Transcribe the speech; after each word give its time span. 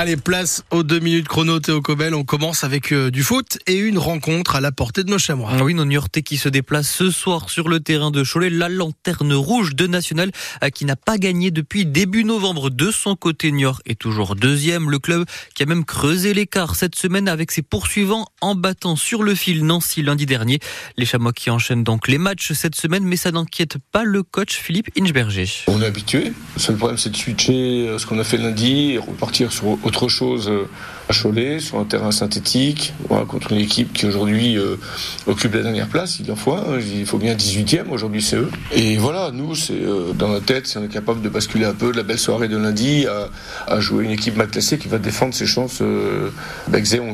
Allez, 0.00 0.16
place 0.16 0.64
aux 0.70 0.82
deux 0.82 0.98
minutes 0.98 1.28
chrono 1.28 1.60
Théo 1.60 1.82
Cobel. 1.82 2.14
On 2.14 2.24
commence 2.24 2.64
avec 2.64 2.90
euh, 2.90 3.10
du 3.10 3.22
foot 3.22 3.58
et 3.66 3.74
une 3.74 3.98
rencontre 3.98 4.56
à 4.56 4.62
la 4.62 4.72
portée 4.72 5.04
de 5.04 5.10
nos 5.10 5.18
chamois. 5.18 5.52
Oui, 5.62 5.74
nos 5.74 5.84
Niortais 5.84 6.22
qui 6.22 6.38
se 6.38 6.48
déplacent 6.48 6.90
ce 6.90 7.10
soir 7.10 7.50
sur 7.50 7.68
le 7.68 7.80
terrain 7.80 8.10
de 8.10 8.24
Cholet. 8.24 8.48
La 8.48 8.70
lanterne 8.70 9.34
rouge 9.34 9.74
de 9.74 9.86
National 9.86 10.30
euh, 10.64 10.70
qui 10.70 10.86
n'a 10.86 10.96
pas 10.96 11.18
gagné 11.18 11.50
depuis 11.50 11.84
début 11.84 12.24
novembre. 12.24 12.70
De 12.70 12.90
son 12.90 13.14
côté, 13.14 13.52
Niort 13.52 13.82
est 13.84 13.98
toujours 13.98 14.36
deuxième. 14.36 14.88
Le 14.88 14.98
club 14.98 15.26
qui 15.54 15.64
a 15.64 15.66
même 15.66 15.84
creusé 15.84 16.32
l'écart 16.32 16.76
cette 16.76 16.94
semaine 16.94 17.28
avec 17.28 17.50
ses 17.50 17.60
poursuivants 17.60 18.26
en 18.40 18.54
battant 18.54 18.96
sur 18.96 19.22
le 19.22 19.34
fil 19.34 19.66
Nancy 19.66 20.00
lundi 20.00 20.24
dernier. 20.24 20.60
Les 20.96 21.04
chamois 21.04 21.34
qui 21.34 21.50
enchaînent 21.50 21.84
donc 21.84 22.08
les 22.08 22.16
matchs 22.16 22.52
cette 22.52 22.74
semaine, 22.74 23.04
mais 23.04 23.16
ça 23.16 23.32
n'inquiète 23.32 23.76
pas 23.92 24.04
le 24.04 24.22
coach 24.22 24.54
Philippe 24.54 24.88
Inchberger. 24.98 25.64
On 25.66 25.82
est 25.82 25.86
habitué. 25.86 26.32
Le 26.54 26.60
seul 26.62 26.76
problème, 26.76 26.96
c'est 26.96 27.10
de 27.10 27.16
switcher 27.18 27.86
euh, 27.86 27.98
ce 27.98 28.06
qu'on 28.06 28.18
a 28.18 28.24
fait 28.24 28.38
lundi 28.38 28.92
et 28.92 28.98
repartir 28.98 29.52
sur 29.52 29.66
autre 29.90 30.08
chose 30.08 30.48
euh, 30.48 30.68
à 31.08 31.12
Cholet, 31.12 31.58
sur 31.58 31.78
un 31.78 31.84
terrain 31.84 32.12
synthétique, 32.12 32.94
contre 33.28 33.52
une 33.52 33.58
équipe 33.58 33.92
qui 33.92 34.06
aujourd'hui 34.06 34.56
euh, 34.56 34.76
occupe 35.26 35.54
la 35.54 35.62
dernière 35.62 35.88
place. 35.88 36.20
Il 36.20 36.30
en 36.30 36.36
faut 36.36 36.52
un, 36.52 36.78
il 36.78 37.04
faut 37.04 37.18
bien 37.18 37.34
18e, 37.34 37.88
aujourd'hui 37.90 38.22
c'est 38.22 38.36
eux. 38.36 38.50
Et 38.72 38.96
voilà, 38.96 39.32
nous, 39.32 39.56
c'est 39.56 39.72
euh, 39.72 40.12
dans 40.12 40.28
notre 40.28 40.46
tête, 40.46 40.68
si 40.68 40.78
on 40.78 40.84
est 40.84 40.88
capable 40.88 41.20
de 41.20 41.28
basculer 41.28 41.64
un 41.64 41.74
peu 41.74 41.90
de 41.90 41.96
la 41.96 42.04
belle 42.04 42.18
soirée 42.18 42.46
de 42.46 42.56
lundi 42.56 43.06
à, 43.66 43.80
jouer 43.80 44.04
une 44.04 44.12
équipe 44.12 44.36
mal 44.36 44.48
classée 44.48 44.78
qui 44.78 44.88
va 44.88 44.98
défendre 44.98 45.34
ses 45.34 45.46
chances 45.46 45.80
euh, 45.82 46.30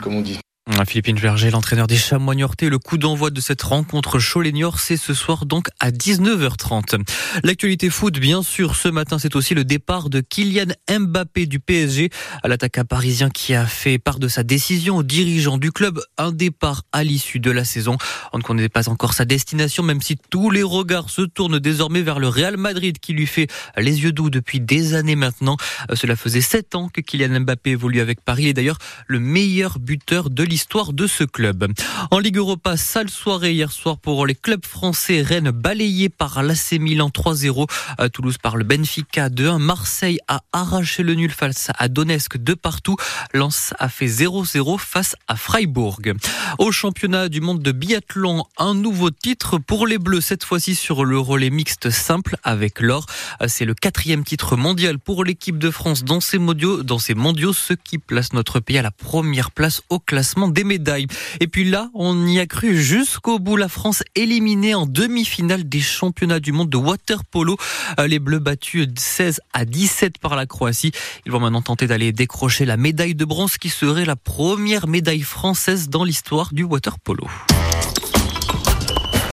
comme 0.00 0.14
on 0.14 0.20
dit. 0.20 0.38
Philippine 0.86 1.18
Verger, 1.18 1.50
l'entraîneur 1.50 1.86
des 1.86 1.96
Chamois 1.96 2.34
Le 2.34 2.78
coup 2.78 2.96
d'envoi 2.96 3.30
de 3.30 3.40
cette 3.40 3.62
rencontre 3.62 4.18
Cholet-Niort, 4.18 4.78
c'est 4.78 4.96
ce 4.96 5.14
soir 5.14 5.44
donc 5.44 5.68
à 5.80 5.90
19h30. 5.90 7.00
L'actualité 7.42 7.90
foot, 7.90 8.18
bien 8.18 8.42
sûr, 8.42 8.76
ce 8.76 8.88
matin, 8.88 9.18
c'est 9.18 9.36
aussi 9.36 9.54
le 9.54 9.64
départ 9.64 10.10
de 10.10 10.20
Kylian 10.20 10.72
Mbappé 10.88 11.46
du 11.46 11.60
PSG 11.60 12.10
à 12.42 12.48
l'attaquant 12.48 12.84
parisien 12.84 13.30
qui 13.30 13.54
a 13.54 13.66
fait 13.66 13.98
part 13.98 14.18
de 14.18 14.28
sa 14.28 14.42
décision 14.42 14.98
aux 14.98 15.02
dirigeants 15.02 15.58
du 15.58 15.72
club. 15.72 16.00
Un 16.18 16.32
départ 16.32 16.82
à 16.92 17.04
l'issue 17.04 17.40
de 17.40 17.50
la 17.50 17.64
saison. 17.64 17.96
On 18.32 18.38
ne 18.38 18.42
connaît 18.42 18.68
pas 18.68 18.88
encore 18.88 19.14
sa 19.14 19.24
destination, 19.24 19.82
même 19.82 20.00
si 20.00 20.16
tous 20.30 20.50
les 20.50 20.62
regards 20.62 21.10
se 21.10 21.22
tournent 21.22 21.58
désormais 21.58 22.02
vers 22.02 22.20
le 22.20 22.28
Real 22.28 22.56
Madrid 22.56 22.98
qui 22.98 23.12
lui 23.12 23.26
fait 23.26 23.48
les 23.76 24.02
yeux 24.02 24.12
doux 24.12 24.30
depuis 24.30 24.60
des 24.60 24.94
années 24.94 25.16
maintenant. 25.16 25.56
Cela 25.94 26.16
faisait 26.16 26.40
sept 26.40 26.74
ans 26.74 26.88
que 26.88 27.00
Kylian 27.00 27.40
Mbappé 27.40 27.70
évolue 27.70 28.00
avec 28.00 28.22
Paris. 28.22 28.48
Est 28.48 28.54
d'ailleurs 28.54 28.78
le 29.06 29.20
meilleur 29.20 29.78
buteur 29.78 30.30
de 30.30 30.42
l'histoire 30.42 30.59
histoire 30.60 30.92
de 30.92 31.06
ce 31.06 31.24
club. 31.24 31.72
En 32.10 32.18
Ligue 32.18 32.36
Europa, 32.36 32.76
sale 32.76 33.08
soirée 33.08 33.54
hier 33.54 33.72
soir 33.72 33.96
pour 33.96 34.26
les 34.26 34.34
clubs 34.34 34.66
français. 34.66 35.22
Rennes 35.22 35.52
balayé 35.52 36.10
par 36.10 36.42
l'AC 36.42 36.72
Milan 36.72 37.08
3-0. 37.08 37.66
À 37.96 38.10
Toulouse 38.10 38.36
par 38.36 38.58
le 38.58 38.64
Benfica 38.64 39.30
2-1. 39.30 39.56
Marseille 39.56 40.18
a 40.28 40.42
arraché 40.52 41.02
le 41.02 41.14
nul 41.14 41.30
face 41.30 41.70
à 41.78 41.88
Donetsk 41.88 42.36
de 42.36 42.52
partout. 42.52 42.96
Lens 43.32 43.72
a 43.78 43.88
fait 43.88 44.06
0-0 44.06 44.78
face 44.78 45.16
à 45.28 45.36
Freiburg. 45.36 46.12
Au 46.58 46.70
championnat 46.72 47.30
du 47.30 47.40
monde 47.40 47.62
de 47.62 47.72
biathlon, 47.72 48.44
un 48.58 48.74
nouveau 48.74 49.10
titre 49.10 49.56
pour 49.56 49.86
les 49.86 49.96
Bleus, 49.96 50.20
cette 50.20 50.44
fois-ci 50.44 50.74
sur 50.74 51.06
le 51.06 51.18
relais 51.18 51.48
mixte 51.48 51.88
simple 51.88 52.36
avec 52.42 52.80
l'or. 52.80 53.06
C'est 53.46 53.64
le 53.64 53.72
quatrième 53.72 54.24
titre 54.24 54.56
mondial 54.56 54.98
pour 54.98 55.24
l'équipe 55.24 55.56
de 55.56 55.70
France 55.70 56.04
dans 56.04 56.20
ces 56.20 56.38
dans 56.38 56.98
ces 56.98 57.14
mondiaux, 57.14 57.54
ce 57.54 57.72
qui 57.72 57.96
place 57.96 58.34
notre 58.34 58.60
pays 58.60 58.76
à 58.76 58.82
la 58.82 58.90
première 58.90 59.52
place 59.52 59.80
au 59.88 59.98
classement 59.98 60.49
des 60.50 60.64
médailles. 60.64 61.06
Et 61.40 61.46
puis 61.46 61.64
là, 61.64 61.90
on 61.94 62.26
y 62.26 62.38
a 62.38 62.46
cru 62.46 62.76
jusqu'au 62.76 63.38
bout. 63.38 63.56
La 63.56 63.68
France 63.68 64.02
éliminée 64.14 64.74
en 64.74 64.86
demi-finale 64.86 65.68
des 65.68 65.80
championnats 65.80 66.40
du 66.40 66.52
monde 66.52 66.70
de 66.70 66.76
water 66.76 67.24
polo. 67.24 67.56
Euh, 67.98 68.06
les 68.06 68.18
Bleus 68.18 68.38
battus 68.38 68.88
16 68.96 69.40
à 69.52 69.64
17 69.64 70.18
par 70.18 70.36
la 70.36 70.46
Croatie. 70.46 70.92
Ils 71.26 71.32
vont 71.32 71.40
maintenant 71.40 71.62
tenter 71.62 71.86
d'aller 71.86 72.12
décrocher 72.12 72.64
la 72.64 72.76
médaille 72.76 73.14
de 73.14 73.24
bronze 73.24 73.58
qui 73.58 73.68
serait 73.68 74.04
la 74.04 74.16
première 74.16 74.86
médaille 74.86 75.22
française 75.22 75.88
dans 75.88 76.04
l'histoire 76.04 76.52
du 76.52 76.64
water 76.64 76.98
polo. 76.98 77.26